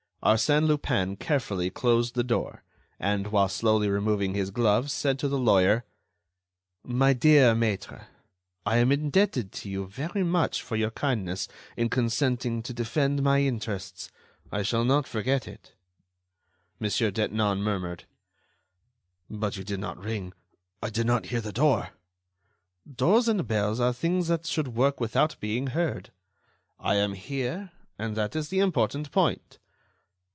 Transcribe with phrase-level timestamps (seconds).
[0.23, 2.61] Arsène Lupin carefully closed the door,
[2.99, 5.83] and, while slowly removing his gloves, said to the lawyer:
[6.83, 8.05] "My dear maître,
[8.63, 13.41] I am indebted to you very much for your kindness in consenting to defend my
[13.41, 14.11] interests.
[14.51, 15.73] I shall not forget it."
[16.79, 16.87] Mon.
[16.91, 18.05] Detinan murmured:
[19.27, 20.33] "But you did not ring.
[20.83, 21.93] I did not hear the door—"
[22.85, 26.11] "Doors and bells are things that should work without being heard.
[26.79, 29.57] I am here, and that is the important point."